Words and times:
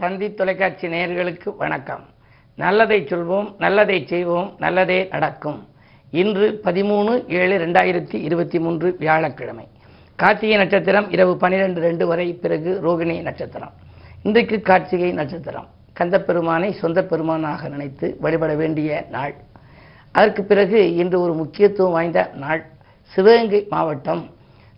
தந்தி 0.00 0.34
தொலைக்காட்சி 0.38 0.86
நேயர்களுக்கு 0.88 1.56
வணக்கம். 1.56 2.02
நல்லதை 2.54 3.02
சொல்வோம் 3.02 3.54
நல்லதை 3.58 4.06
செய்வோம் 4.06 4.54
நல்லதே 4.58 5.08
நடக்கும். 5.10 5.68
இன்று 6.10 6.60
பதிமூணு 6.64 7.12
ஏழு 7.28 7.66
ரெண்டாயிரத்தி 7.66 8.14
இருபத்தி 8.14 8.58
மூன்று 8.58 8.96
வியாழக்கிழமை. 8.98 9.66
கார்த்திகை 10.16 10.56
நட்சத்திரம் 10.56 11.10
இரவு 11.10 11.36
பன்னிரெண்டு 11.36 11.80
ரெண்டு 11.80 12.06
வரை 12.06 12.32
பிறகு 12.32 12.80
ரோகிணி 12.86 13.22
நட்சத்திரம். 13.22 13.72
இன்றைக்கு 14.22 14.60
கார்த்திகை 14.60 15.12
நட்சத்திரம். 15.12 15.66
கந்தப்பெருமானை 15.92 16.72
சொந்த 16.72 17.04
பெருமானாக 17.04 17.68
நினைத்து 17.68 18.16
வழிபட 18.20 18.54
வேண்டிய 18.54 19.06
நாள். 19.10 19.34
அதற்கு 20.12 20.44
பிறகு 20.44 20.94
இன்று 20.94 21.20
ஒரு 21.20 21.34
முக்கியத்துவம் 21.34 21.92
வாய்ந்த 21.92 22.30
நாள். 22.34 22.64
சிவகங்கை 23.02 23.66
மாவட்டம் 23.70 24.24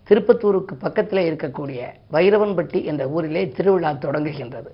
திருப்பத்தூருக்கு 0.09 0.73
பக்கத்தில் 0.79 1.27
இருக்கக்கூடிய 1.31 1.81
வைரவன்பட்டி 2.13 2.85
என்ற 2.85 3.07
ஊரிலே 3.07 3.49
திருவிழா 3.49 3.91
தொடங்குகின்றது. 3.91 4.71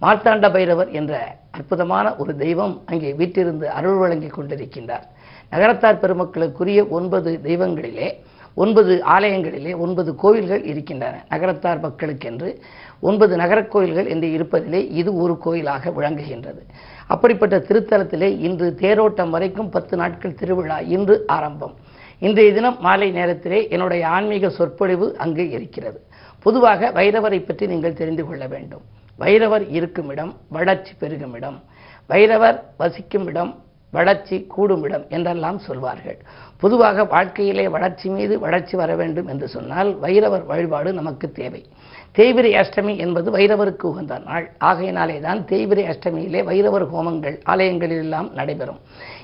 மார்த்தாண்ட 0.00 0.52
பைரவர் 0.52 0.90
என்ற 0.90 1.36
அற்புதமான 1.50 2.16
ஒரு 2.16 2.36
தெய்வம் 2.36 2.82
அங்கே 2.86 3.12
வீட்டிலிருந்து 3.12 3.70
அருள் 3.70 3.96
வழங்கி 3.96 4.26
கொண்டிருக்கின்றார். 4.26 5.02
நகரத்தார் 5.50 6.00
பெருமக்களுக்குரிய 6.00 6.88
ஒன்பது 6.88 7.40
தெய்வங்களிலே 7.42 8.12
ஒன்பது 8.54 9.02
ஆலயங்களிலே 9.08 9.78
ஒன்பது 9.78 10.14
கோயில்கள் 10.14 10.64
இருக்கின்றன. 10.64 11.24
நகரத்தார் 11.28 11.80
மக்களுக்கென்று 11.80 12.60
ஒன்பது 13.00 13.36
நகரக் 13.36 13.70
கோயில்கள் 13.70 14.06
என்று 14.06 14.28
இருப்பதிலே 14.28 14.90
இது 14.90 15.16
ஒரு 15.16 15.38
கோயிலாக 15.38 15.90
விளங்குகின்றது. 15.90 16.60
அப்படிப்பட்ட 17.06 17.58
திருத்தலத்திலே 17.58 18.38
இன்று 18.38 18.76
தேரோட்டம் 18.80 19.30
வரைக்கும் 19.30 19.68
பத்து 19.68 19.96
நாட்கள் 19.96 20.34
திருவிழா 20.34 20.78
இன்று 20.78 21.24
ஆரம்பம். 21.26 21.74
இன்றைய 22.18 22.52
தினம் 22.52 22.76
மாலை 22.80 23.10
நேரத்திலே 23.10 23.68
என்னுடைய 23.68 24.08
ஆன்மீக 24.08 24.50
சொற்பொழிவு 24.50 25.16
அங்கு 25.18 25.50
இருக்கிறது. 25.50 26.00
பொதுவாக 26.42 26.90
வைரவரை 26.90 27.46
பற்றி 27.46 27.66
நீங்கள் 27.66 27.94
தெரிந்து 27.94 28.26
கொள்ள 28.26 28.46
வேண்டும். 28.46 28.82
வைரவர் 29.18 29.64
இருக்கும் 29.68 30.08
இடம் 30.08 30.32
வளர்ச்சி 30.48 30.92
பெருகும் 30.98 31.34
இடம் 31.34 31.58
வைரவர் 32.08 32.58
வசிக்கும் 32.76 33.26
இடம் 33.26 33.52
வளர்ச்சி 33.90 34.36
கூடும் 34.46 34.82
இடம் 34.82 35.04
என்றெல்லாம் 35.08 35.58
சொல்வார்கள். 35.58 36.18
பொதுவாக 36.58 37.04
வாழ்க்கையிலே 37.04 37.68
வளர்ச்சி 37.68 38.08
மீது 38.08 38.38
வளர்ச்சி 38.38 38.76
வர 38.76 38.96
வேண்டும் 38.96 39.26
என்று 39.26 39.48
சொன்னால் 39.48 39.90
வைரவர் 40.02 40.44
வழிபாடு 40.46 40.92
நமக்கு 40.92 41.32
தேவை. 41.32 41.62
தேய்பிரை 42.16 42.50
அஷ்டமி 42.60 42.92
என்பது 43.04 43.28
வைரவருக்கு 43.36 43.86
உகந்த 43.92 44.18
நாள். 44.28 44.46
ஆகையினாலே 44.68 45.16
தான் 45.20 45.40
தேய்பிரை 45.50 45.84
அஷ்டமியிலே 45.92 46.40
வைரவர் 46.50 46.84
ஹோமங்கள் 46.92 47.36
ஆலயங்களில் 47.52 48.02
எல்லாம் 48.04 48.28
நடைபெறும். 48.38 48.80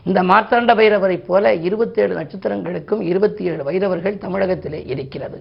இந்த 0.09 0.21
மார்த்தாண்ட 0.23 0.73
வைரவரைப் 0.81 1.27
போல 1.27 1.55
இருபத்தேழு 1.55 2.13
நட்சத்திரங்களுக்கும் 2.21 3.03
இருபத்தி 3.11 3.43
ஏழு 3.45 3.63
வைரவர்கள் 3.69 4.19
தமிழகத்திலே 4.19 4.81
இருக்கிறது. 4.87 5.39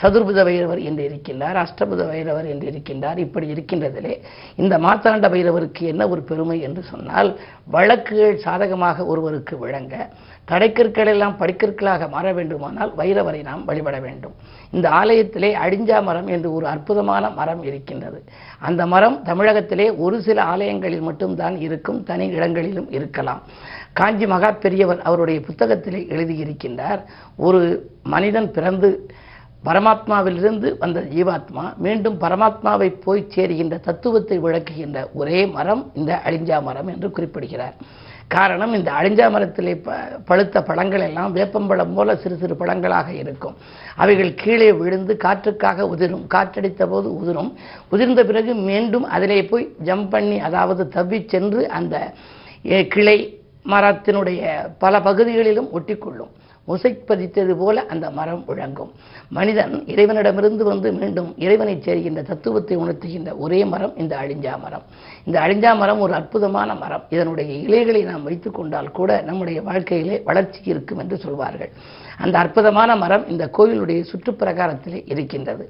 சதுர்புத 0.00 0.44
வைரவர் 0.48 0.80
என்று 0.88 1.02
இருக்கின்றார் 1.08 1.60
அஷ்டபுத 1.64 2.04
வைரவர் 2.12 2.48
என்று 2.52 2.66
இருக்கின்றார். 2.72 3.18
இப்படி 3.26 3.48
இருக்கின்றதிலே 3.54 4.14
இந்த 4.56 4.78
மார்த்தாண்ட 4.78 5.28
வைரவருக்கு 5.36 5.84
என்ன 5.92 6.08
ஒரு 6.08 6.22
பெருமை 6.22 6.58
என்று 6.60 6.82
சொன்னால் 6.82 7.30
வழக்குகள் 7.76 8.42
சாதகமாக 8.46 9.04
ஒருவருக்கு 9.04 9.58
விளங்க 9.58 9.94
தடைக்கற்கள் 10.50 11.06
எல்லாம் 11.06 11.36
படிக்கற்களாக 11.40 12.08
மாற 12.10 12.32
வேண்டுமானால் 12.32 12.92
வைரவரை 12.96 13.40
நாம் 13.48 13.64
வழிபட 13.64 13.96
வேண்டும். 14.00 14.34
இந்த 14.72 14.86
ஆலயத்திலே 15.00 15.50
அடிஞ்சா 15.64 15.98
மரம் 16.02 16.26
என்று 16.26 16.48
ஒரு 16.52 16.66
அற்புதமான 16.90 17.24
மரம் 17.38 17.62
இருக்கின்றது. 17.68 18.18
அந்த 18.68 18.82
மரம் 18.92 19.16
தமிழகத்திலே 19.28 19.86
ஒரு 20.04 20.16
சில 20.26 20.38
ஆலயங்களில் 20.52 21.04
மட்டும்தான் 21.08 21.56
இருக்கும் 21.66 22.00
தனி 22.08 22.24
இடங்களிலும் 22.36 22.88
இருக்கலாம். 22.96 23.42
காஞ்சி 23.98 24.26
மகா 24.32 24.50
பெரியவர் 24.64 25.00
அவருடைய 25.08 25.38
புத்தகத்திலே 25.48 26.00
எழுதியிருக்கின்றார் 26.14 27.00
ஒரு 27.46 27.60
மனிதன் 28.14 28.50
பிறந்து 28.56 28.90
பரமாத்மாவிலிருந்து 29.68 30.68
வந்த 30.82 30.98
ஜீவாத்மா 31.14 31.64
மீண்டும் 31.84 32.16
பரமாத்மாவை 32.20 32.88
போய் 33.06 33.30
சேருகின்ற 33.34 33.76
தத்துவத்தை 33.88 34.36
விளக்குகின்ற 34.46 35.00
ஒரே 35.20 35.40
மரம் 35.56 35.82
இந்த 35.94 36.12
அழிஞ்சா 36.26 36.58
மரம் 36.68 36.90
என்று 36.94 37.10
குறிப்பிடுகிறார். 37.10 37.76
காரணம் 38.30 38.72
இந்த 38.74 38.90
அழிஞ்சா 38.98 39.26
மரத்தில் 39.30 39.70
ப 39.86 39.94
பழுத்த 40.28 40.62
பழங்கள் 40.62 41.04
எல்லாம் 41.06 41.32
வேப்பம்பழம் 41.36 41.94
போல 41.94 42.16
சிறு 42.22 42.36
சிறு 42.36 42.54
பழங்களாக 42.56 43.08
இருக்கும். 43.22 43.56
அவைகள் 43.96 44.30
கீழே 44.34 44.68
விழுந்து 44.72 45.14
காற்றுக்காக 45.24 45.86
உதிரும். 45.94 46.24
காற்றடித்த 46.34 46.86
போது 46.86 47.08
உதிரும். 47.20 47.50
உதிர்ந்த 47.92 48.24
பிறகு 48.30 48.54
மீண்டும் 48.68 49.06
அதிலே 49.16 49.40
போய் 49.44 49.66
ஜம்ப் 49.84 50.10
பண்ணி 50.10 50.38
அதாவது 50.48 50.84
தவி 50.94 51.20
சென்று 51.28 51.62
அந்த 51.78 51.96
கிளை 52.88 53.18
மரத்தினுடைய 53.72 54.42
பல 54.78 55.00
பகுதிகளிலும் 55.00 55.68
ஒட்டிக்கொள்ளும். 55.78 56.32
முசை 56.70 56.92
பதித்தது 57.10 57.54
போல 57.62 57.84
அந்த 57.92 58.06
மரம் 58.18 58.42
விளங்கும். 58.50 58.90
மனிதன் 59.38 59.74
இறைவனிடமிருந்து 59.92 60.64
வந்து 60.72 60.88
மீண்டும் 61.00 61.30
இறைவனை 61.44 61.74
சேர்கின்ற 61.86 62.22
தத்துவத்தை 62.30 62.76
உணர்த்துகின்ற 62.82 63.32
ஒரே 63.44 63.60
மரம் 63.72 63.94
இந்த 64.02 64.14
அழிஞ்சா 64.22 64.54
மரம். 64.64 64.84
இந்த 65.24 65.36
அழிஞ்சா 65.44 65.72
மரம் 65.82 66.02
ஒரு 66.06 66.14
அற்புதமான 66.20 66.74
மரம். 66.82 67.04
இதனுடைய 67.16 67.50
இலைகளை 67.66 68.02
நாம் 68.10 68.26
வைத்துக் 68.28 68.58
கொண்டால் 68.58 68.94
கூட 68.98 69.10
நம்முடைய 69.30 69.58
வாழ்க்கையிலே 69.68 70.18
வளர்ச்சி 70.30 70.60
இருக்கும் 70.72 71.02
என்று 71.04 71.18
சொல்வார்கள். 71.24 71.72
அந்த 72.24 72.36
அற்புதமான 72.38 72.90
மரம் 73.02 73.28
இந்த 73.32 73.44
கோயிலுடைய 73.58 74.00
சுற்றுப்பிரகாரத்திலே 74.10 74.98
இருக்கின்றது. 75.12 75.64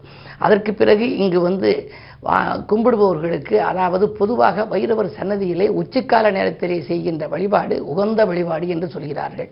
அதற்கு 0.44 0.70
பிறகு 0.80 1.06
இங்கு 1.24 1.40
வந்து 1.48 1.70
கும்பிடுபவர்களுக்கு 2.70 3.56
அதாவது 3.70 4.06
பொதுவாக 4.20 4.64
வைரவர் 4.72 5.14
சன்னதியிலே 5.18 5.66
உச்சிக்கால 5.80 6.32
நேரத்திலே 6.38 6.78
செய்கின்ற 6.88 7.26
வழிபாடு 7.34 7.76
உகந்த 7.92 8.24
வழிபாடு 8.30 8.66
என்று 8.74 8.88
சொல்கிறார்கள். 8.94 9.50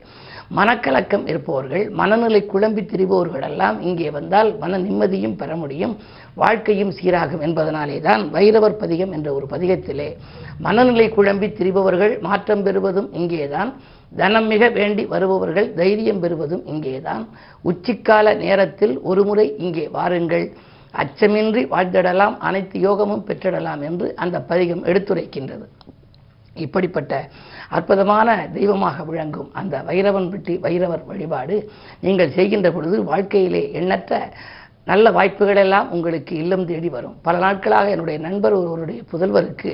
மனக்கலக்கம் 0.50 1.24
இருப்பவர்கள் 1.26 1.90
மனநிலை 1.90 2.40
குழம்பி 2.52 2.82
திரிபவர்கள் 2.92 3.44
எல்லாம் 3.48 3.80
இங்கே 3.80 4.10
வந்தால் 4.10 4.50
மன 4.58 4.78
நிம்மதியும் 4.78 5.36
பெற 5.36 5.56
முடியும் 5.56 5.94
வாழ்க்கையும் 6.34 6.92
சீராகும் 6.98 7.44
என்பதனாலே 7.46 8.00
தான் 8.00 8.22
வைரவர் 8.30 8.76
பதிகம் 8.82 9.12
என்ற 9.12 9.28
ஒரு 9.32 9.46
பதிகத்திலே 9.50 10.08
மனநிலை 10.58 11.06
குழம்பி 11.16 11.48
திரிபவர்கள் 11.58 12.20
மாற்றம் 12.20 12.62
பெறுவதும் 12.62 13.10
இங்கேதான் 13.12 13.72
தனம் 14.16 14.46
மிக 14.46 14.68
வேண்டி 14.68 15.04
வருபவர்கள் 15.06 15.74
தைரியம் 15.74 16.20
பெறுவதும் 16.20 16.64
இங்கேதான். 16.66 17.24
உச்சிக்கால 17.64 18.36
நேரத்தில் 18.36 19.00
ஒருமுறை 19.00 19.56
இங்கே 19.56 19.88
வாருங்கள். 19.88 20.46
அச்சமின்றி 20.94 21.62
வாழ்ந்திடலாம் 21.68 22.36
அனைத்து 22.38 22.80
யோகமும் 22.80 23.26
பெற்றிடலாம் 23.28 23.82
என்று 23.82 24.14
அந்த 24.14 24.40
பதிகம் 24.40 24.84
எடுத்துரைக்கின்றது. 24.84 25.66
இப்படிப்பட்ட 26.66 27.14
அற்புதமான 27.76 28.36
தெய்வமாக 28.56 29.04
விளங்கும் 29.10 29.50
அந்த 29.60 29.82
வைரவன் 29.88 30.30
பெட்டி 30.32 30.54
வைரவர் 30.66 31.08
வழிபாடு 31.10 31.56
நீங்கள் 32.06 32.36
செய்கின்ற 32.38 32.70
பொழுது 32.76 32.98
வாழ்க்கையிலே 33.10 33.64
எண்ணற்ற 33.80 34.20
நல்ல 34.90 35.10
வாய்ப்புகள் 35.16 35.62
எல்லாம் 35.64 35.88
உங்களுக்கு 35.94 36.34
இல்லம் 36.42 36.68
தேடி 36.68 36.88
வரும். 36.88 37.16
பல 37.26 37.38
நாட்களாக 37.38 37.90
என்னுடைய 37.94 38.18
நண்பர் 38.28 38.58
ஒருவருடைய 38.60 39.00
புதல்வருக்கு 39.10 39.72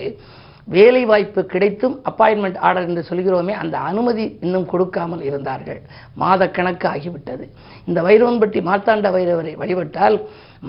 வேலை 0.69 1.01
வாய்ப்பு 1.11 1.41
கிடைத்தும் 1.53 1.95
அப்பாயின்மெண்ட் 2.11 2.59
ஆர்டர் 2.67 2.87
என்று 2.89 3.03
சொல்கிறோமே 3.09 3.55
அந்த 3.63 3.77
அனுமதி 3.91 4.25
இன்னும் 4.45 4.67
கொடுக்காமல் 4.67 5.23
இருந்தார்கள். 5.29 5.81
மாத 6.23 6.49
கணக்கு 6.49 6.87
ஆகிவிட்டது 6.89 7.45
இந்த 7.89 8.03
வைரவன்பட்டி 8.03 8.61
மார்த்தாண்ட 8.69 9.11
வைரவரை 9.17 9.53
வழிபட்டால் 9.63 10.17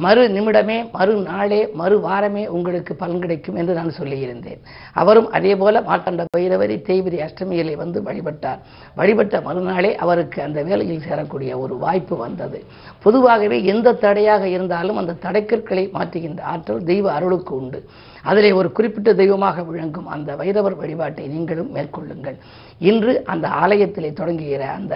மறு 0.03 0.21
நிமிடமே 0.29 0.91
மறு 0.91 1.13
நாளே 1.15 1.59
மறு 1.73 1.99
வாரமே 1.99 2.47
உங்களுக்கு 2.47 2.95
பலன் 2.95 3.19
கிடைக்கும் 3.19 3.55
என்று 3.55 3.73
நான் 3.73 3.91
சொல்லியிருந்தேன். 3.97 4.59
அவரும் 4.93 5.29
அதே 5.29 5.55
போல 5.55 5.81
மார்த்தாண்ட 5.81 6.23
வைரவரை 6.37 6.77
தேய்பிரி 6.87 7.19
அஷ்டமியிலே 7.27 7.75
வந்து 7.75 8.01
வழிபட்டார். 8.01 8.59
வழிபட்ட 8.95 9.41
மறுநாளே 9.41 9.95
அவருக்கு 9.95 10.41
அந்த 10.41 10.63
வேலையில் 10.63 11.05
சேரக்கூடிய 11.09 11.57
ஒரு 11.57 11.77
வாய்ப்பு 11.77 12.17
வந்தது. 12.17 12.63
பொதுவாகவே 13.03 13.63
எந்த 13.63 13.93
தடையாக 13.93 14.47
இருந்தாலும் 14.47 14.97
அந்த 14.97 15.17
தடைக்கற்களை 15.21 15.85
மாற்றுகின்ற 15.93 16.41
ஆற்றல் 16.41 16.83
தெய்வ 16.83 17.13
அருளுக்கு 17.13 17.55
உண்டு. 17.55 17.81
அதிலே 18.23 18.51
ஒரு 18.51 18.71
குறிப்பிட்ட 18.71 19.13
தெய்வமாக 19.13 19.63
விளங்கும் 19.63 20.07
அந்த 20.07 20.35
வைரவர் 20.35 20.75
வழிபாட்டை 20.75 21.27
நீங்களும் 21.27 21.73
மேற்கொள்ளுங்கள். 21.75 22.37
இன்று 22.79 23.13
அந்த 23.33 23.47
ஆலயத்திலே 23.47 24.09
தொடங்குகிற 24.19 24.63
அந்த 24.77 24.95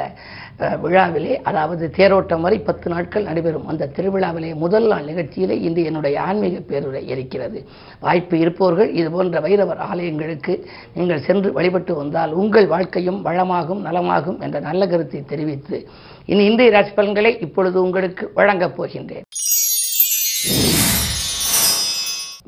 விழாவிலே 0.81 1.33
அதாவது 1.49 1.91
தேரோட்டம் 1.97 2.43
வரை 2.45 2.57
பத்து 2.59 2.87
நாட்கள் 2.93 3.27
நடைபெறும். 3.27 3.67
அந்த 3.67 3.89
திருவிழாவிலே 3.97 4.49
முதல் 4.63 4.87
நாள் 4.87 5.05
நிகழ்ச்சியிலே 5.09 5.55
இன்று 5.67 5.83
என்னுடைய 5.83 6.21
ஆன்மீக 6.21 6.57
பேருரை 6.71 7.01
இருக்கிறது. 7.13 7.59
வாய்ப்பு 7.99 8.39
இருப்பவர்கள் 8.39 8.89
இது 8.93 9.11
போன்ற 9.11 9.39
வைரவர் 9.45 9.81
ஆலயங்களுக்கு 9.91 10.55
நீங்கள் 10.93 11.23
சென்று 11.27 11.51
வழிபட்டு 11.51 11.95
வந்தால் 11.95 12.33
உங்கள் 12.41 12.67
வாழ்க்கையும் 12.67 13.19
வளமாகும் 13.25 13.83
நலமாகும் 13.87 14.41
என்ற 14.47 14.59
நல்ல 14.59 14.87
கருத்தை 14.87 15.21
தெரிவித்து 15.25 15.77
இனி 16.25 16.43
இன்றைய 16.45 16.71
ராசி 16.71 16.91
பலன்களை 16.91 17.39
இப்பொழுது 17.39 17.77
உங்களுக்கு 17.81 18.31
வழங்கப் 18.33 18.75
போகின்றேன். 18.77 19.25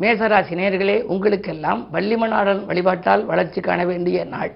மேசராசி 0.02 0.54
நேர்களே 0.60 0.98
உங்களுக்கெல்லாம் 1.14 1.82
வள்ளிமநாடன் 1.94 2.62
வழிபாட்டால் 2.70 3.26
வளர்ச்சி 3.26 3.62
காண 3.62 3.86
வேண்டிய 3.86 4.26
நாள். 4.26 4.52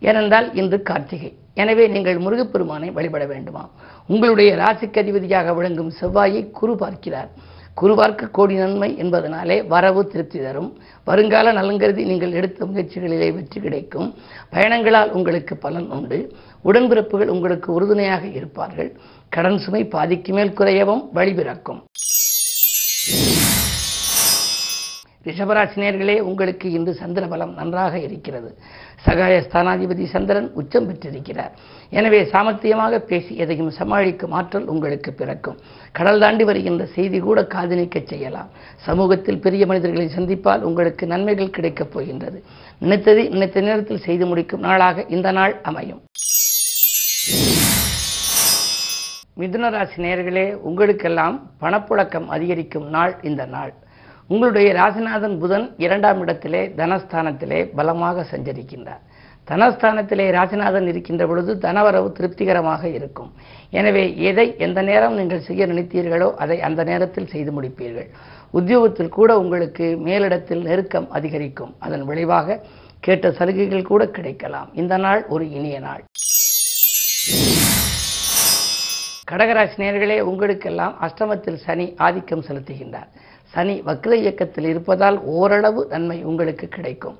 ஏனென்றால் 0.00 0.54
இன்று 0.54 0.82
கார்த்திகை. 0.82 1.30
எனவே 1.54 1.88
நீங்கள் 1.88 2.18
முருகப்பெருமானை 2.18 2.90
வழிபட 2.90 3.26
வேண்டுமா? 3.26 3.70
உங்களுடைய 4.06 4.50
ராசிக்கு 4.56 4.98
அதிபதியாக 4.98 5.54
விளங்கும் 5.54 5.92
செவ்வாயை 6.00 6.50
குரு 6.50 6.76
பார்க்கிறார். 6.76 7.30
குருவார்க்க 7.80 8.30
கோடி 8.30 8.54
நன்மை 8.54 8.88
என்பதனாலே 9.02 9.56
வரவு 9.66 10.06
திருப்தி 10.06 10.38
தரும். 10.40 10.70
வருங்கால 11.04 11.52
நலங்கருதி 11.52 12.04
நீங்கள் 12.04 12.32
எடுத்த 12.32 12.64
முயற்சிகளிலே 12.64 13.28
வெற்றி 13.34 13.60
கிடைக்கும். 13.60 14.08
பயணங்களால் 14.50 15.10
உங்களுக்கு 15.10 15.56
பலன் 15.56 15.88
உண்டு. 15.90 16.18
உடன்பிறப்புகள் 16.64 17.32
உங்களுக்கு 17.36 17.72
உறுதுணையாக 17.72 18.26
இருப்பார்கள். 18.26 18.90
கடன் 19.28 19.58
சுமை 19.58 19.84
பாதிக்கு 19.84 20.32
மேல் 20.32 20.56
குறையவும் 20.58 21.04
வழி 21.12 21.34
பிறக்கும். 21.34 21.80
ரிஷபராசினியர்களே 25.26 26.20
உங்களுக்கு 26.20 26.66
இன்று 26.70 26.92
சந்திர 26.94 27.26
பலம் 27.26 27.54
நன்றாக 27.54 27.98
இருக்கிறது. 27.98 28.50
சகாய 29.06 29.34
ஸ்தானாதிபதி 29.46 30.04
சந்திரன் 30.04 30.48
உச்சம் 30.60 30.86
பெற்றிருக்கிறார். 30.86 31.52
எனவே 31.98 32.20
சாமர்த்தியமாக 32.32 32.98
பேசி 33.10 33.36
எதையும் 33.36 33.70
சமாளிக்கும் 33.70 34.34
ஆற்றல் 34.38 34.66
உங்களுக்கு 34.72 35.12
பிறக்கும். 35.12 35.58
கடல் 35.92 36.20
தாண்டி 36.20 36.44
வருகின்ற 36.44 36.86
செய்தி 36.96 37.18
கூட 37.18 37.46
காதலிக்க 37.54 38.02
செய்யலாம். 38.04 38.50
சமூகத்தில் 38.86 39.42
பெரிய 39.46 39.66
மனிதர்களை 39.66 40.08
சந்திப்பால் 40.16 40.66
உங்களுக்கு 40.70 41.06
நன்மைகள் 41.06 41.54
கிடைக்கப் 41.58 41.92
போகின்றது. 41.92 42.40
நினைத்ததை 42.82 43.24
நினைத்த 43.36 43.60
நேரத்தில் 43.60 44.04
செய்து 44.08 44.26
முடிக்கும் 44.26 44.60
நாளாக 44.60 45.04
இந்த 45.16 45.30
நாள் 45.32 45.56
அமையும். 45.62 46.02
மிதுன 49.40 49.68
ராசி 49.70 49.98
நேயர்களே 50.02 50.46
உங்களுக்கெல்லாம் 50.68 51.36
பணப்புழக்கம் 51.60 52.26
அதிகரிக்கும் 52.26 52.88
நாள் 52.96 53.12
இந்த 53.22 53.46
நாள். 53.46 53.72
உங்களுடைய 54.32 54.68
ராசிநாதன் 54.78 55.36
புதன் 55.42 55.64
இரண்டாம் 55.84 56.18
இடத்திலே 56.22 56.60
தனஸ்தானத்திலே 56.80 57.60
பலமாக 57.76 58.24
சஞ்சரிக்கின்றார். 58.32 59.02
தனஸ்தானத்திலே 59.50 60.26
ராசிநாதன் 60.36 60.88
இருக்கின்ற 60.90 61.22
பொழுது 61.26 61.52
தனவரவு 61.62 62.08
திருப்திகரமாக 62.18 62.82
இருக்கும். 62.96 63.30
எனவே 63.78 64.02
எதை 64.30 64.46
எந்த 64.66 64.82
நேரம் 64.88 65.16
நீங்கள் 65.20 65.46
செய்ய 65.46 65.66
நினைத்தீர்களோ 65.66 66.28
அதை 66.44 66.58
அந்த 66.68 66.84
நேரத்தில் 66.90 67.30
செய்து 67.34 67.52
முடிப்பீர்கள். 67.56 68.08
உத்தியோகத்தில் 68.58 69.14
கூட 69.18 69.30
உங்களுக்கு 69.42 69.86
மேலிடத்தில் 70.08 70.62
நெருக்கம் 70.68 71.08
அதிகரிக்கும். 71.18 71.72
அதன் 71.86 72.04
விளைவாக 72.10 72.58
கேட்ட 73.00 73.32
சலுகைகள் 73.38 73.88
கூட 73.92 74.04
கிடைக்கலாம். 74.18 74.68
இந்த 74.74 74.96
நாள் 75.06 75.22
ஒரு 75.36 75.46
இனிய 75.50 75.78
நாள். 75.86 76.04
கடகராசி 79.30 79.76
நேர்களே 79.82 80.20
உங்களுக்கெல்லாம் 80.28 80.94
அஷ்டமத்தில் 81.06 81.58
சனி 81.64 81.86
ஆதிக்கம் 82.06 82.46
செலுத்துகின்றார். 82.50 83.10
சனி 83.58 83.74
வக்ர 83.86 84.12
இயக்கத்தில் 84.22 84.66
இருப்பதால் 84.72 85.16
ஓரளவு 85.36 85.80
நன்மை 85.92 86.16
உங்களுக்கு 86.30 86.66
கிடைக்கும். 86.68 87.16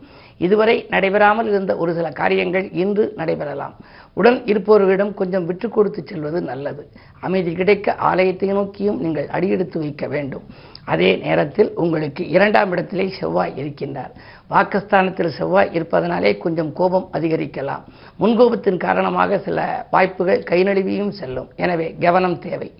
இதுவரை 0.47 0.75
நடைபெறாமல் 0.91 1.49
இருந்த 1.53 1.73
ஒரு 1.83 1.93
சில 1.95 2.09
காரியங்கள் 2.19 2.67
இன்று 2.83 3.05
நடைபெறலாம். 3.17 3.75
உடன் 4.19 4.39
இருப்பவர்களிடம் 4.51 5.13
கொஞ்சம் 5.21 5.47
விட்டு 5.49 5.69
கொடுத்து 5.69 6.01
செல்வது 6.11 6.41
நல்லது. 6.41 6.83
அமைதி 7.27 7.53
கிடைக்க 7.61 7.95
ஆலயத்தை 8.11 8.49
நோக்கியும் 8.49 9.01
நீங்கள் 9.05 9.29
அடியெடுத்து 9.37 9.79
வைக்க 9.79 10.07
வேண்டும். 10.07 10.45
அதே 10.85 11.11
நேரத்தில் 11.25 11.71
உங்களுக்கு 11.75 12.23
இரண்டாம் 12.37 12.71
இடத்திலே 12.73 13.07
செவ்வாய் 13.19 13.57
இருக்கின்றார். 13.63 14.13
வாக்கஸ்தானத்தில் 14.53 15.37
செவ்வாய் 15.39 15.73
இருப்பதனாலே 15.73 16.33
கொஞ்சம் 16.45 16.73
கோபம் 16.73 17.09
அதிகரிக்கலாம். 17.13 17.83
முன்கோபத்தின் 18.21 18.83
காரணமாக 18.87 19.39
சில 19.49 19.89
வாய்ப்புகள் 19.91 20.47
கை 20.53 20.63
நழுவியும் 20.63 21.15
செல்லும். 21.23 21.51
எனவே 21.57 21.89
கவனம் 22.07 22.39
தேவை. 22.47 22.71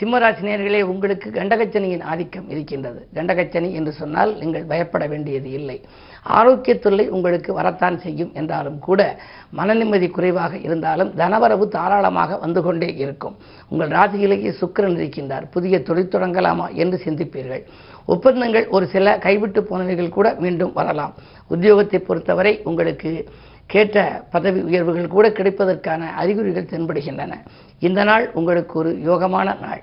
சிம்மராசினியர்களே 0.00 0.78
உங்களுக்கு 0.90 1.28
கண்டகச்சனியின் 1.30 2.04
ஆதிக்கம் 2.10 2.46
இருக்கின்றது. 2.50 3.00
கண்டகச்சனி 3.16 3.70
என்று 3.78 3.92
சொன்னால் 3.92 4.30
நீங்கள் 4.40 4.68
பயப்பட 4.70 5.04
வேண்டியது 5.06 5.50
இல்லை. 5.50 5.76
ஆரோக்கிய 6.36 6.74
தொல்லை 6.78 7.04
உங்களுக்கு 7.08 7.50
வரத்தான் 7.58 7.98
செய்யும் 7.98 8.30
என்றாலும் 8.34 8.78
கூட 8.78 9.00
மன 9.58 9.74
நிம்மதி 9.74 10.08
குறைவாக 10.08 10.56
இருந்தாலும் 10.66 11.10
தனவரவு 11.20 11.66
தாராளமாக 11.68 12.38
வந்து 12.44 12.62
கொண்டே 12.62 12.90
இருக்கும். 13.04 13.36
உங்கள் 13.68 13.94
ராசியிலேயே 13.98 14.52
சுக்கரன் 14.60 14.98
இருக்கின்றார். 15.00 15.46
புதிய 15.50 15.82
தொழில் 15.82 16.12
தொடங்கலாமா 16.14 16.68
என்று 16.82 17.00
சிந்திப்பீர்கள். 17.04 17.62
ஒப்பந்தங்கள் 18.06 18.66
ஒரு 18.68 18.86
சில 18.86 19.18
கைவிட்டு 19.18 19.62
போனவைகள் 19.62 20.16
கூட 20.18 20.28
மீண்டும் 20.44 20.72
வரலாம். 20.72 21.14
உத்தியோகத்தை 21.50 21.98
பொறுத்தவரை 22.08 22.54
உங்களுக்கு 22.62 23.12
கேட்ட 23.72 23.98
பதவி 24.30 24.60
உயர்வுகள் 24.60 25.14
கூட 25.14 25.26
கிடைப்பதற்கான 25.28 26.02
அறிகுறிகள் 26.22 26.70
தென்படுகின்றன. 26.70 27.32
இந்த 27.78 28.04
நாள் 28.04 28.24
உங்களுக்கு 28.38 28.74
ஒரு 28.78 28.90
யோகமான 29.08 29.48
நாள். 29.60 29.82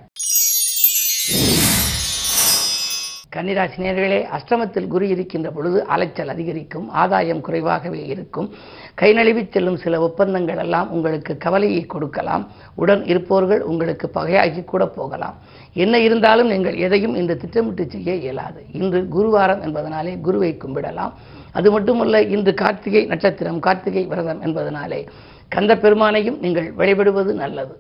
கன்னிராசி 3.35 3.77
நேர்களே 3.83 4.19
அஷ்டமத்தில் 4.37 4.87
குரு 4.87 5.07
இருக்கின்ற 5.07 5.51
பொழுது 5.51 5.79
அலைச்சல் 5.85 6.27
அதிகரிக்கும் 6.27 6.89
ஆதாயம் 7.01 7.41
குறைவாகவே 7.41 8.05
இருக்கும். 8.13 8.47
கை 8.95 9.13
நழுவி 9.13 9.47
செல்லும் 9.49 9.77
சில 9.77 9.99
ஒப்பந்தங்கள் 10.01 10.57
எல்லாம் 10.57 10.91
உங்களுக்கு 10.91 11.37
கவலையை 11.37 11.85
கொடுக்கலாம். 11.85 12.43
உடன் 12.75 13.05
இருப்பவர்கள் 13.05 13.61
உங்களுக்கு 13.61 14.09
பகையாகி 14.13 14.63
கூட 14.63 14.85
போகலாம். 14.87 15.37
என்ன 15.73 15.99
இருந்தாலும் 15.99 16.47
நீங்கள் 16.47 16.75
எதையும் 16.75 17.15
இந்த 17.15 17.35
திட்டமிட்டு 17.35 17.85
செய்ய 17.89 18.15
இயலாது. 18.15 18.63
இன்று 18.71 19.01
குருவாரம் 19.15 19.63
என்பதனாலே 19.67 20.21
குருவை 20.21 20.57
கும்பிடலாம். 20.65 21.13
அது 21.51 21.71
மட்டுமல்ல 21.71 22.21
இன்று 22.21 22.53
கார்த்திகை 22.53 23.05
நட்சத்திரம் 23.05 23.59
கார்த்திகை 23.59 24.05
விரதம் 24.05 24.41
என்பதனாலே 24.41 25.07
கந்த 25.49 25.75
பெருமானையும் 25.75 26.39
நீங்கள் 26.39 26.73
வழிபடுவது 26.73 27.33
நல்லது. 27.33 27.79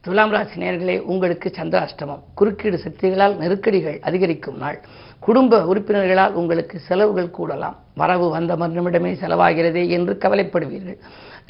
துலாம் 0.00 0.30
ராசி 0.30 0.60
நேர்களே 0.60 1.00
உங்களுக்கு 1.00 1.52
சந்திராஷ்டமம். 1.56 2.22
குறுக்கீடு 2.34 2.80
சக்திகளால் 2.84 3.36
நெருக்கடிகள் 3.36 4.00
அதிகரிக்கும் 4.00 4.56
நாள். 4.56 4.80
குடும்ப 5.18 5.74
உறுப்பினர்களால் 5.74 6.32
உங்களுக்கு 6.32 6.78
செலவுகள் 6.78 7.34
கூடலாம். 7.38 7.76
வரவு 7.94 8.30
வந்த 8.30 8.56
மறுநிமிடமே 8.56 9.12
செலவாகிறதே 9.20 9.88
என்று 9.88 10.18
கவலைப்படுவீர்கள். 10.20 10.98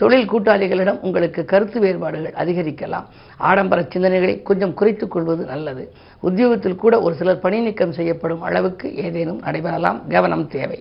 தொழில் 0.00 0.30
கூட்டாளிகளிடம் 0.32 1.00
உங்களுக்கு 1.06 1.44
கருத்து 1.52 1.78
வேறுபாடுகள் 1.80 2.36
அதிகரிக்கலாம். 2.42 3.06
ஆடம்பர 3.48 3.80
சிந்தனைகளை 3.94 4.34
கொஞ்சம் 4.48 4.74
குறைத்துக் 4.74 5.10
கொள்வது 5.14 5.42
நல்லது. 5.52 5.84
உத்தியோகத்தில் 6.28 6.80
கூட 6.82 6.94
ஒரு 7.06 7.14
சிலர் 7.14 7.42
பணி 7.44 7.58
நீக்கம் 7.60 7.96
செய்யப்படும் 7.98 8.44
அளவுக்கு 8.48 8.88
ஏதேனும் 9.06 9.42
நடைபெறலாம். 9.46 9.98
கவனம் 10.08 10.46
தேவை. 10.54 10.78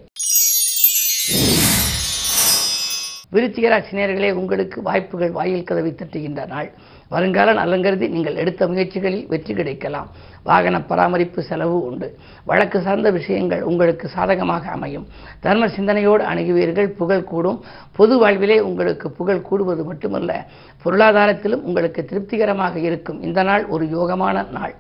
விருச்சிகராசினியர்களே 3.34 4.32
உங்களுக்கு 4.42 4.78
வாய்ப்புகள் 4.82 5.36
வாயில் 5.40 5.68
கதவை 5.70 5.92
தட்டுகின்ற 5.92 6.48
நாள். 6.48 6.70
வருங்கால 7.10 7.54
நலங்கருதி 7.60 8.08
நீங்கள் 8.16 8.40
எடுத்த 8.44 8.68
முயற்சிகளில் 8.68 9.28
வெற்றி 9.28 9.54
கிடைக்கலாம். 9.54 10.10
வாகன 10.44 10.82
பராமரிப்பு 10.82 11.44
செலவு 11.44 11.82
உண்டு. 11.82 12.18
வழக்கு 12.46 12.82
சார்ந்த 12.82 13.12
விஷயங்கள் 13.12 13.62
உங்களுக்கு 13.62 14.08
சாதகமாக 14.08 14.70
அமையும். 14.70 15.08
தர்ம 15.40 15.70
சிந்தனையோடு 15.70 16.24
அணுகுவீர்கள் 16.24 16.88
புகழ் 16.88 17.24
கூடும். 17.24 17.64
பொது 17.96 18.18
வாழ்விலே 18.18 18.60
உங்களுக்கு 18.60 19.12
புகழ் 19.12 19.42
கூடுவது 19.42 19.84
மட்டுமல்ல 19.84 20.48
பொருளாதாரத்திலும் 20.84 21.64
உங்களுக்கு 21.64 22.06
திருப்திகரமாக 22.06 22.80
இருக்கும். 22.80 23.22
இந்த 23.22 23.44
நாள் 23.44 23.66
ஒரு 23.66 23.86
யோகமான 23.86 24.50
நாள். 24.52 24.76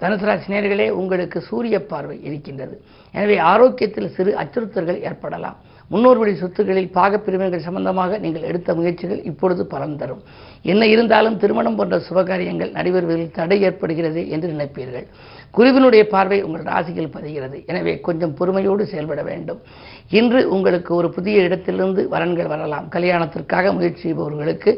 தனுசு 0.00 0.24
ராசி 0.24 0.90
உங்களுக்கு 0.90 1.40
சூரிய 1.40 1.86
பார்வை 1.86 2.24
இருக்கின்றது. 2.24 2.82
எனவே 3.12 3.38
ஆரோக்கியத்தில் 3.38 4.12
சிறு 4.14 4.36
அச்சுறுத்தல்கள் 4.36 5.00
ஏற்படலாம். 5.00 5.56
முன்னோர் 5.92 6.20
வழி 6.20 6.32
சொத்துக்களில் 6.40 6.90
பாகப்பிரிவினைகள் 6.96 7.64
சம்பந்தமாக 7.66 8.18
நீங்கள் 8.18 8.46
எடுத்த 8.50 8.74
முயற்சிகள் 8.74 9.20
இப்பொழுது 9.30 9.62
பலன் 9.72 9.96
தரும். 10.00 10.22
என்ன 10.72 10.86
இருந்தாலும் 10.86 11.38
திருமணம் 11.42 11.76
போன்ற 11.78 11.96
சுபகாரியங்கள் 12.06 12.74
நடைபெறுவதில் 12.76 13.34
தடை 13.38 13.58
ஏற்படுகிறது 13.68 14.22
என்று 14.34 14.48
நினைப்பீர்கள். 14.54 15.06
குருவினுடைய 15.56 16.02
பார்வை 16.14 16.38
உங்கள் 16.42 16.64
ராசியில் 16.70 17.12
பதிகிறது. 17.16 17.58
எனவே 17.70 17.92
கொஞ்சம் 18.06 18.34
பொறுமையோடு 18.38 18.84
செயல்பட 18.92 19.22
வேண்டும். 19.22 19.60
இன்று 20.18 20.40
உங்களுக்கு 20.56 20.94
ஒரு 20.94 21.10
புதிய 21.16 21.42
இடத்திலிருந்து 21.48 22.04
வரன்கள் 22.14 22.52
வரலாம். 22.54 22.88
கல்யாணத்திற்காக 22.88 23.72
முயற்சி 23.72 24.02
செய்பவர்களுக்கு 24.06 24.72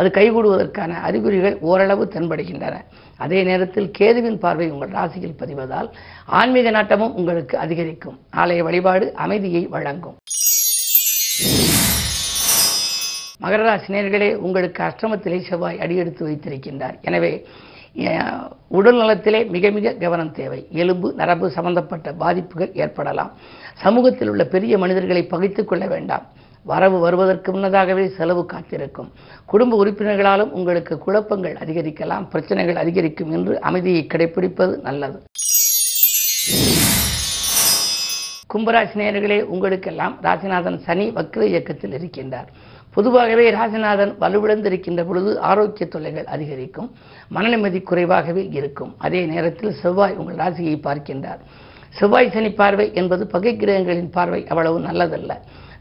அது 0.00 0.08
கைகூடுவதற்கான 0.18 0.92
அறிகுறிகள் 1.08 1.56
ஓரளவு 1.70 2.04
தென்படுகின்றன. 2.14 2.76
அதே 3.24 3.40
நேரத்தில் 3.50 3.90
கேதுவின் 3.98 4.38
பார்வை 4.44 4.68
உங்கள் 4.70 4.94
ராசியில் 4.98 5.38
பதிவதால் 5.42 5.90
ஆன்மீக 6.40 6.70
நாட்டமும் 6.70 7.14
உங்களுக்கு 7.14 7.58
அதிகரிக்கும். 7.58 8.18
ஆலய 8.36 8.62
வழிபாடு 8.68 9.06
அமைதியை 9.14 9.64
வழங்கும். 9.66 10.16
மகர 13.42 13.62
ராசினியர்களே 13.68 14.34
உங்களுக்கு 14.46 14.82
அஷ்டமத்திலே 14.82 15.38
செவ்வாய் 15.48 15.80
அடியெடுத்து 15.84 16.26
வைத்திருக்கின்றார். 16.28 16.96
எனவே 17.02 17.32
உடல் 18.68 18.96
நலத்திலே 18.96 19.44
மிக 19.44 19.70
மிக 19.70 19.92
கவனம் 19.92 20.32
தேவை. 20.32 20.60
எலும்பு 20.82 21.08
நரம்பு 21.12 21.50
சம்பந்தப்பட்ட 21.50 22.12
பாதிப்புகள் 22.12 22.70
ஏற்படலாம். 22.74 23.32
சமூகத்தில் 23.74 24.28
உள்ள 24.28 24.44
பெரிய 24.44 24.78
மனிதர்களை 24.78 25.22
பகைத்துக் 25.24 25.68
கொள்ள 25.68 25.86
வேண்டாம். 25.86 26.26
வரவு 26.64 26.98
வருவதற்கு 26.98 27.52
முன்னதாகவே 27.52 28.08
செலவு 28.16 28.46
காத்திருக்கும். 28.46 29.12
குடும்ப 29.46 29.84
உறுப்பினர்களாலும் 29.84 30.50
உங்களுக்கு 30.58 30.98
குழப்பங்கள் 30.98 31.56
அதிகரிக்கலாம் 31.64 32.28
பிரச்சனைகள் 32.28 32.76
அதிகரிக்கும் 32.76 33.32
என்று 33.32 33.60
அமைதியை 33.60 34.06
கடைபிடிப்பது 34.06 34.80
நல்லது. 34.80 35.22
கும்பராசிநேயர்களே 38.54 39.42
உங்களுக்கெல்லாம் 39.42 40.18
ராசிநாதன் 40.22 40.78
சனி 40.78 41.10
வக்ர 41.10 41.42
இயக்கத்தில் 41.42 41.94
இருக்கின்றார். 41.98 42.48
பொதுவாகவே 42.94 43.44
ராசிநாதன் 43.56 44.12
வலுவிழந்திருக்கின்ற 44.22 45.02
பொழுது 45.08 45.30
ஆரோக்கிய 45.50 45.84
தொல்லைகள் 45.92 46.26
அதிகரிக்கும் 46.34 46.88
மனநிம்மதி 47.34 47.80
குறைவாகவே 47.90 48.42
இருக்கும். 48.58 48.92
அதே 49.06 49.20
நேரத்தில் 49.32 49.76
செவ்வாய் 49.82 50.18
உங்கள் 50.20 50.40
ராசியை 50.42 50.76
பார்க்கின்றார். 50.86 51.40
செவ்வாய் 51.98 52.32
சனி 52.34 52.50
பார்வை 52.60 52.86
என்பது 53.00 53.26
பகை 53.34 53.52
கிரகங்களின் 53.56 54.10
பார்வை 54.16 54.40
அவ்வளவு 54.52 54.78
நல்லதல்ல. 54.88 55.32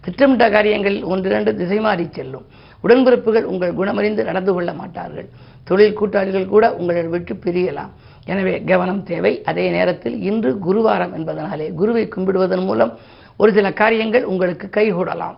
திட்டமிட்ட 0.06 0.46
காரியங்களில் 0.56 1.04
ஒன்றிரண்டு 1.14 1.52
திசை 1.60 1.80
மாறி 1.88 2.06
செல்லும். 2.18 2.46
உடன்பிறப்புகள் 2.84 3.50
உங்கள் 3.52 3.78
குணமறிந்து 3.80 4.22
நடந்து 4.30 4.52
கொள்ள 4.54 4.72
மாட்டார்கள். 4.80 5.28
தொழில் 5.70 5.98
கூட்டாளிகள் 6.00 6.52
கூட 6.54 6.66
உங்களை 6.80 7.04
விட்டு 7.14 7.34
பிரியலாம். 7.44 7.92
எனவே 8.32 8.56
கவனம் 8.72 9.04
தேவை. 9.12 9.34
அதே 9.52 9.66
நேரத்தில் 9.78 10.18
இன்று 10.30 10.52
குருவாரம் 10.68 11.14
என்பதனாலே 11.20 11.70
குருவை 11.82 12.06
கும்பிடுவதன் 12.16 12.66
மூலம் 12.70 12.94
ஒரு 13.38 13.54
சில 13.60 13.70
காரியங்கள் 13.84 14.30
உங்களுக்கு 14.34 14.68
கைகூடலாம். 14.78 15.38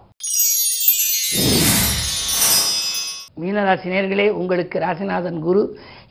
மீனராசி 3.41 3.87
நேர்களே 3.91 4.25
உங்களுக்கு 4.39 4.79
ராசிநாதன் 4.79 5.39
குரு 5.39 5.61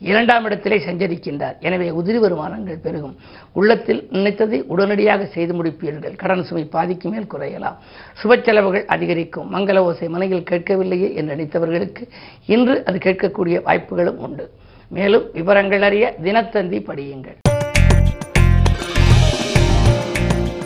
இரண்டாம் 0.01 0.45
இடத்திலே 0.45 0.79
சஞ்சரிக்கின்றார். 0.79 1.57
எனவே 1.61 1.89
உதிரி 1.91 2.19
வருமானங்கள் 2.25 2.81
பெருகும். 2.87 3.15
உள்ளத்தில் 3.53 4.01
நினைத்ததை 4.13 4.59
உடனடியாக 4.73 5.27
செய்து 5.27 5.55
முடிப்பீர்கள். 5.55 6.17
கடன் 6.17 6.45
சுமை 6.45 6.65
பாதிக்கு 6.65 7.11
மேல் 7.11 7.31
குறையலாம். 7.35 7.77
சுப 8.23 8.41
செலவுகள் 8.43 8.85
அதிகரிக்கும். 8.87 9.55
மங்கள 9.55 9.77
ஓசை 9.77 10.09
மனையில் 10.09 10.49
கேட்கவில்லையே 10.51 11.15
என்று 11.15 11.35
நினைத்தவர்களுக்கு 11.35 12.05
இன்று 12.47 12.77
அது 12.85 12.99
கேட்கக்கூடிய 12.99 13.63
வாய்ப்புகளும் 13.63 14.19
உண்டு. 14.19 14.51
மேலும் 14.89 15.29
விவரங்கள் 15.33 15.83
அறிய 15.83 16.15
தினத்தந்தி 16.23 16.81
படியுங்கள். 16.91 17.39